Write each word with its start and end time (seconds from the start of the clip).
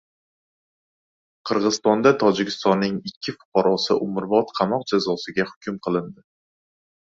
Qirg‘izistonda 1.49 2.13
Tojikistonning 2.23 2.97
ikki 3.11 3.37
fuqarosi 3.37 3.99
umrbod 4.07 4.57
qamoq 4.63 4.89
jazosiga 4.97 5.49
hukm 5.55 5.81
qilindi 5.87 6.29